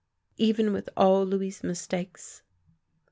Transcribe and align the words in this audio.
"Even 0.49 0.73
with 0.73 0.89
all 0.97 1.23
Louis' 1.23 1.63
mistakes? 1.63 2.41